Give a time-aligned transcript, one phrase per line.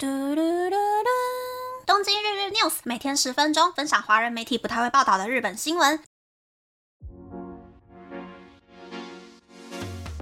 [0.00, 1.08] 嘟嘟嘟嘟！
[1.84, 6.00] 东京日日 news 每天十分钟，分享华人媒体不太会报道的日本新闻。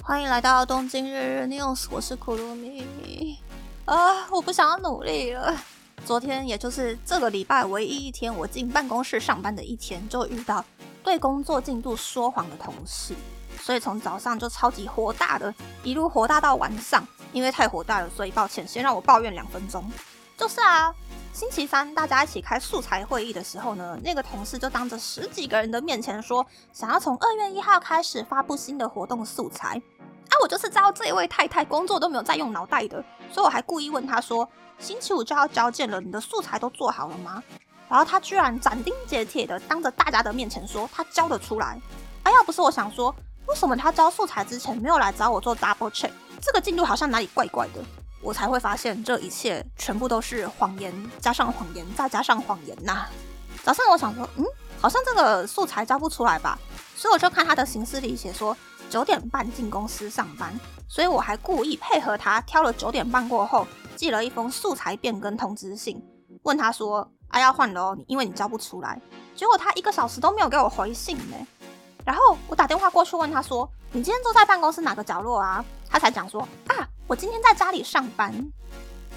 [0.03, 3.39] 欢迎来到东京日日 news，我是库鲁米。
[3.85, 5.55] 啊，我不想要努力了。
[6.07, 10.65] 昨天，也就是这个礼拜唯一一天我进办公室上班的一天，就遇到
[11.05, 13.15] 对工作进度说谎的同事，
[13.61, 15.53] 所以从早上就超级火大的，
[15.83, 17.07] 一路火大到晚上。
[17.33, 19.85] 因为太火大了，所以抱歉，先让我抱怨两分钟。
[20.39, 20.95] 就是啊，
[21.35, 29.81] 星期三大家一起开素材会议的时候呢，那个同事就当着十几个人的面前说，想要从二月一号开始发布新的活动素材。
[30.29, 37.43] 啊，我就是知道这一位太太工作都没有在用脑袋的，所以我还故意问他说，星期五就要交件了，你的素材都做好了吗？
[37.89, 41.79] 然后他居然斩钉截铁的当着大家的面前说，他交得出来。
[42.23, 43.15] 哎，要不是我想说，
[43.49, 46.11] 为什么他交素材之前没有来找我做 double check？
[46.41, 47.85] 这个进度好像哪里怪怪的，
[48.21, 53.07] 我才会发现这一切全部都是谎言，加上谎言，再加上谎言呐。
[53.63, 54.45] 早上我想说，嗯，
[54.81, 56.59] 好像这个素材交不出来吧，
[56.95, 58.57] 所以我就看他的行事历写说
[58.91, 60.53] 九点半进公司上班，
[60.89, 63.67] 所以我还故意配合他，挑了九点半过后
[63.97, 66.01] 寄了一封素材变更通知信，
[66.43, 69.01] 问他说，啊要换了哦，因为你交不出来。
[69.35, 71.37] 结果他一个小时都没有给我回信呢。
[72.07, 75.63] 然后我打电话过去问他说，你今天坐在办公室哪个角落啊？
[75.91, 78.33] 他才讲说啊，我今天在家里上班。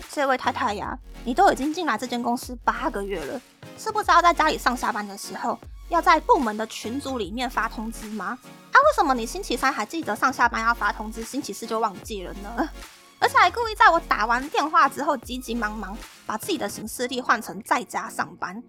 [0.09, 3.39] 这位太太呀，你都已经进来这间公司八个月了，
[3.77, 5.55] 是不知道在家里上下班的时候
[5.89, 8.37] 要在部门的群组里面发通知吗？
[8.71, 12.69] 啊，为什么你星期三还记得上下班要发通知，星期四就忘记了呢？
[13.21, 18.63] 而且还故意在我打完电话之后急急忙忙把自己的行事历换成在家上班，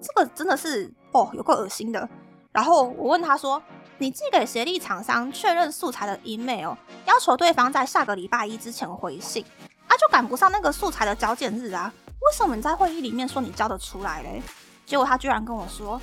[0.00, 2.08] 这个真的是哦，有够恶心的。
[2.54, 3.62] 然后我问他说。
[3.98, 6.74] 你寄给协力厂商确认素材的 email，
[7.06, 9.42] 要求对方在下个礼拜一之前回信，
[9.86, 11.92] 啊，就赶不上那个素材的交件日啊？
[12.08, 14.42] 为什么你在会议里面说你交得出来嘞？
[14.84, 15.98] 结果他居然跟我说，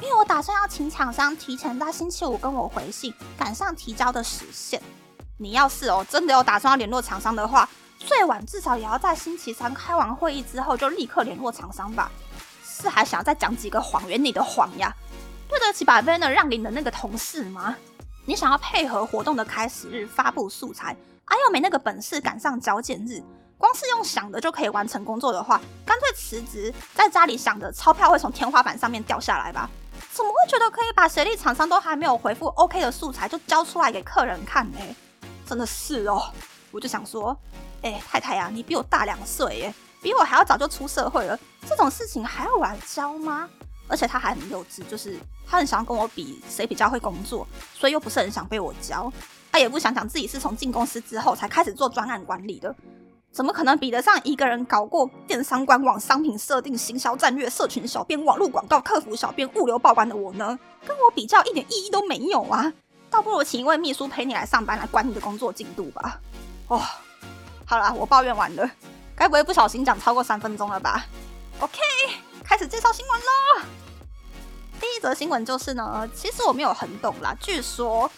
[0.00, 4.82] 因为我打算要请厂商提前在星期五跟我回信，赶上提交的时限。
[5.38, 7.66] 你要是哦真的有打算要联络厂商的话，
[7.96, 12.10] 最晚至少也要在星期三开完会议之后就立刻联络厂商吧？
[12.64, 14.92] 是还想再讲几个谎圆你的谎呀？
[15.48, 17.76] 对得起把 Venner 让给你的那个同事吗？
[18.24, 23.22] 你想要配合活动的开始日发布素材，啊又没那个本事赶上交件日，
[23.56, 29.70] 光是用想的就可以完成工作的话，干脆辞职，在家里想着钞票会从天花板上面掉下来吧？
[30.12, 34.78] 怎么会觉得可以把实力厂商都还没有回复 OK 的素材就交出来给客人看呢？
[35.46, 36.22] 真的是哦，
[36.72, 37.36] 我就想说，
[37.82, 43.48] 哎太太呀，你比我大两岁耶，比我还要早就出社会了，这种事情还要我来教吗？
[43.88, 45.16] 而且他还很幼稚，就是
[45.46, 49.12] 他很想要跟我比谁比较会工作，所以又不是很想被我教。
[49.52, 52.74] 他也不想想自己是从进公司之后才开始做专案管理的，
[53.32, 60.58] 怎么可能比得上一个人搞过电商官网、商品设定、行销战略、社群小编、网络广告、客服小编、物流报关的我呢？
[60.86, 62.72] 跟我比较一点意义都没有啊！
[63.08, 66.20] 倒不如请一位秘书陪你来上班，来管你的工作进度吧。
[66.68, 66.82] 哦，
[67.64, 68.70] 好了，我抱怨完了，
[69.14, 71.06] 该不会不小心讲超过三分钟了吧
[71.60, 71.80] ？OK。
[72.48, 73.66] 开始介绍新闻喽。
[74.80, 77.36] 第一则新闻就是呢，其实我没有很懂啦。
[77.40, 78.08] 据说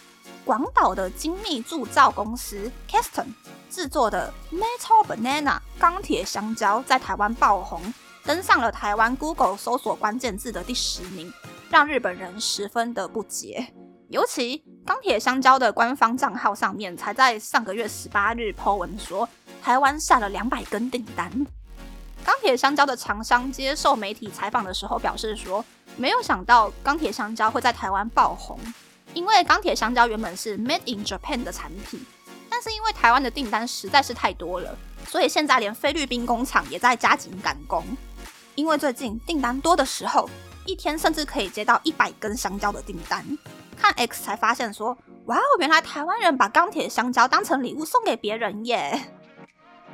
[0.45, 3.33] 广岛的精密铸造公司 Keston
[3.71, 7.91] 制作的 Metal Banana 钢铁香蕉在台湾爆红，
[8.23, 11.33] 登上了台湾 Google 搜索关键字的第十名，
[11.71, 13.73] 让日本人十分的不解。
[14.09, 19.27] 尤其钢铁香蕉的官方账号上面，才在上个月十八日 po 文说，
[19.61, 21.47] 台湾下了两百根订单。
[22.25, 25.63] 钢铁香蕉的厂商接受媒体采访的时候表示说，
[25.97, 28.59] 没有想到钢铁香蕉会在台湾爆红，
[29.13, 32.05] 因为钢铁香蕉原本是 Made in Japan 的产品，
[32.49, 34.77] 但是因为台湾的订单实在是太多了，
[35.07, 37.83] 所以现在连菲律宾工厂也在加紧赶工。
[38.55, 40.29] 因为最近订单多的时候，
[40.65, 43.25] 一天甚至可以接到一百根香蕉的订单。
[43.77, 49.13] 看 X 才发现说，哇哦，原来台湾人把钢铁香蕉当成礼物送给别人耶。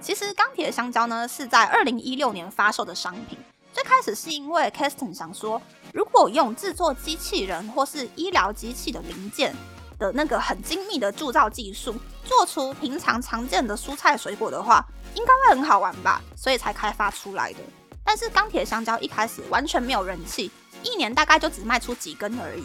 [0.06, 3.36] 其实钢铁香蕉呢是在二零一六年发售的商品。
[3.74, 5.60] 最开始是因为 Keston 想说，
[5.92, 9.52] 如果用制作机器人或是医疗机器的零件
[9.98, 14.86] 的那个很精密的铸造技术，做出平常常见的蔬菜水果的话，
[15.16, 17.60] 应该会很好玩吧，所以才开发出来的。
[18.04, 20.52] 但是钢铁香蕉一开始完全没有人气，
[20.84, 22.64] 一年大概就只卖出几根而已。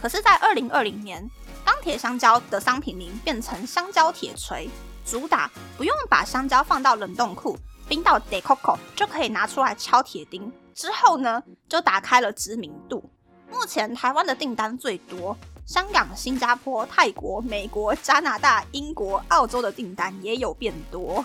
[0.00, 1.28] 可是，在二零二零年，
[1.66, 4.70] 钢铁香蕉的商品名变成香蕉铁锤。
[5.10, 7.56] 主打不用把香蕉放到冷冻库
[7.88, 13.10] 冰到 decoco 就可以拿出来敲铁钉，之后呢就打开了知名度。
[13.50, 15.34] 目前台湾的订单最多，
[15.64, 21.24] 香港、新加坡、泰国、美国、加拿大、英国、澳洲的订单也有变多。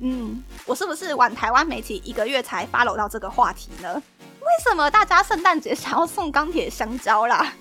[0.00, 4.02] 嗯，我是不是晚台湾媒体一个月才 follow 到这个话题呢？
[4.40, 7.52] 为什么大家圣诞节想要送钢铁香蕉啦？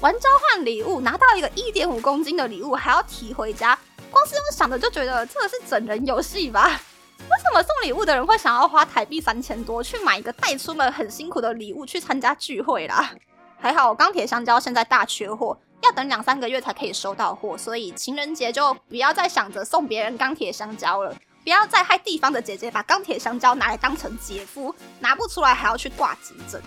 [0.00, 3.76] 玩交换礼物拿到一个一点五公斤的礼物还要提回家，
[4.10, 6.66] 光是用想的就觉得这个是整人游戏吧？
[7.18, 13.10] 为什么送礼物的人会想要花台币三千多去买一个带出门很辛苦的礼物去参加聚会啦？
[13.58, 15.58] 还好钢铁香蕉现在大缺货。
[15.82, 26.60] 要等两三个月才可以收到货，所以情人节就不要再想着送别人钢铁香蕉了，不要再害地方的姐姐把钢铁香蕉拿来当成姐夫，拿不出来还要去挂急诊。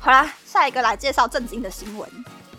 [0.00, 2.08] 好啦，下一个来介绍震惊的新闻，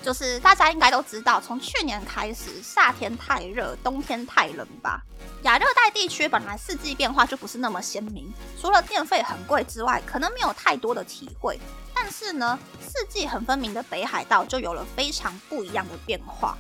[0.04, 5.02] 就是大家应该都知道，从去年开始夏天太热，冬天太冷吧？
[5.44, 11.60] 亚热带地区本来四季变化就不是那么鲜明，除了电费很贵之外，可能没有太多的体会。
[11.94, 16.58] 但是呢，四季很分明的北海道就有了非常不一样的变化。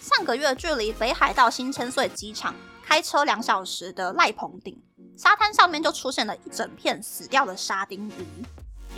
[0.00, 4.80] 上个月，距离北海道新千岁机场开车两小时的赖棚顶
[5.16, 8.12] 沙滩上面就出现了一整片死掉的沙丁鱼。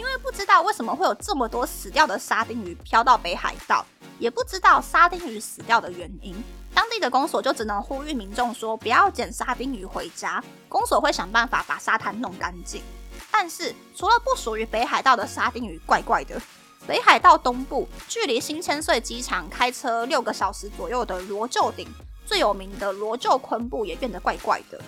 [0.00, 3.84] 因为不知道为什么会有这么多死掉的沙丁鱼飘到北海道，
[4.18, 6.34] 也不知道沙丁鱼死掉的原因，
[6.74, 12.82] 当地的公所就只能呼吁民众说不要捡沙丁鱼回家，公所会想办法把沙滩弄干净。
[13.30, 16.40] 但是，除了不属于北海道的沙丁鱼怪怪的，
[16.86, 21.86] 北海道东部距离新千岁机场开车六个小时左右的罗臼顶
[22.24, 24.80] 最有名的罗臼昆布也变得怪怪的。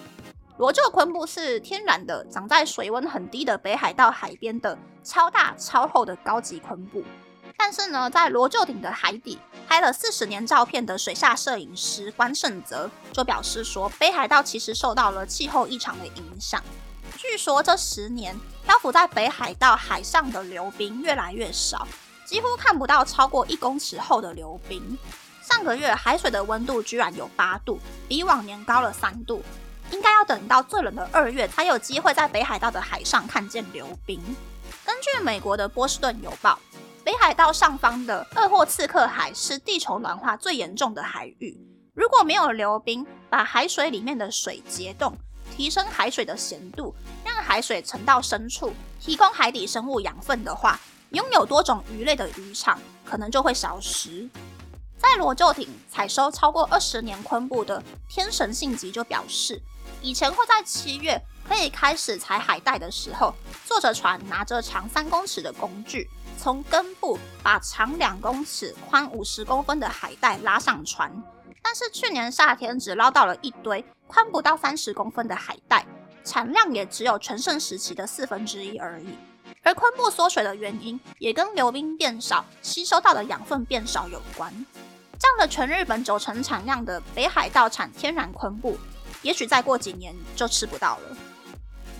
[0.62, 7.02] 罗臼昆布是天然的，长在水温很低的北海道海边的超大超厚的高级昆布。
[7.56, 16.62] 但是呢，在罗臼顶的海底拍了四十年照片的水下摄影师关胜泽就表示说，北海道其实受到了气候异常的影响。
[17.16, 21.88] 据说这十年漂浮在北海道海上的流冰越来越少，
[22.24, 24.96] 几乎看不到超过一公尺厚的流冰。
[25.42, 29.42] 上个月海水的温度居然有八度，比往年高了三度。
[29.92, 34.20] 应该要等到最冷的二月才有机会在北海道的海上看见流冰。
[34.84, 36.58] 根据美国的波士顿邮报，
[37.04, 41.56] 北海道上方的鄂霍次克海是地球暖化最严重的海域。
[41.94, 45.16] 如果没有流冰，把海水里面的水结冻。
[45.54, 50.80] 提升海水的咸度，让海水沉到深处，提供海底生物养分的话，
[51.10, 54.26] 拥有多种鱼类的渔场可能就会消失。
[55.02, 59.60] 在罗臼町采收超过二十年昆布的天神信吉就表示，
[60.00, 63.34] 以前会在七月可以开始采海带的时候，
[63.66, 66.08] 坐着船，拿着长三公尺的工具，
[66.38, 71.12] 从根部把长两公尺、宽五十公分的海带拉上船。
[71.60, 75.84] 但是去年夏天只捞到了一堆宽不到三十公分的海带，
[76.24, 79.08] 产量也只有全盛时期的四分之一而已。
[79.64, 84.64] 而昆布缩水的原因也跟流冰变少、吸收到的养分变少有关。
[85.22, 88.76] 这样的全日本九成产量的北海道产天然昆布，
[89.22, 91.16] 也许再过几年就吃不到了。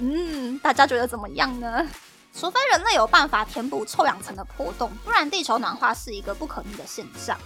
[0.00, 1.86] 嗯，大家觉得怎么样呢？
[2.34, 7.38] 除非人类有办法填补臭氧层的破洞，不然地球暖化是一个不可逆的现象。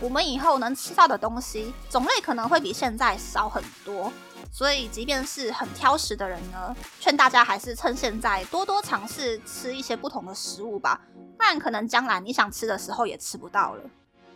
[0.00, 4.12] 我们以后能吃到的东西种类可能会比现在少很多，
[4.52, 11.00] 所以即便是很挑食的人呢，劝大家还是趁现在多多尝试吃一些不同的食物吧，
[11.38, 13.82] 不然可能将来你想吃的时候也吃不到了。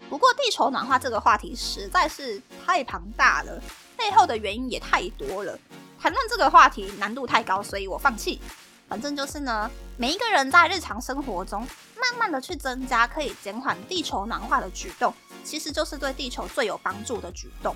[0.09, 3.61] 不过地球暖化这个话题实在是太庞大了，
[3.97, 5.59] 背后的原因也太多了，
[6.01, 8.41] 谈论这个话题难度太高，所以我放弃。
[8.89, 11.61] 反正就是呢，每一个人在日常生活中
[12.01, 15.13] 慢慢的去增加可以减缓地球暖化的举动。
[15.43, 17.75] 其实就是对地球最有帮助的举动。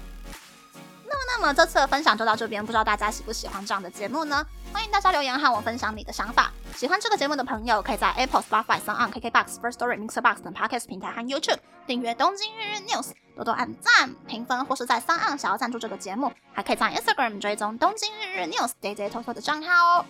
[1.04, 4.46] 那么，那么这次的分享就到这边，不知道大家喜不喜欢这样的节目呢？
[4.72, 6.52] 欢迎大家留言和我分享你的想法。
[6.76, 15.36] 喜欢这个节目的朋友，可以在 Apple、Spotify、s o n KKBox、First Story、Mixer Box 等 Podcast 平台和 YouTube 订阅《东京日日 News》，多多按赞、评分，或是在 s o n
[15.38, 20.04] 想要赞助这个节目，还可以在 Instagram 追踪《东京日日 News》DJ 偷偷的账号哦。